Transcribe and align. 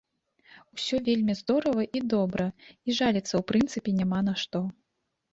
Усё 0.75 0.95
вельмі 1.09 1.33
здорава 1.41 1.83
і 1.99 1.99
добра, 2.13 2.45
і 2.87 2.95
жаліцца 3.01 3.23
ў 3.25 3.43
прынцыпе 3.51 3.89
няма 3.99 4.23
на 4.31 4.33
што. 4.45 4.63